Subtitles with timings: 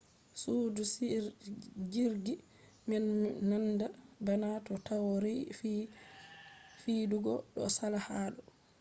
[0.41, 0.81] sudu
[1.93, 2.35] jirgi
[2.89, 3.05] man
[3.49, 3.93] nandan
[4.25, 5.73] bana to taurari je
[6.81, 8.41] fidugo do sala ha do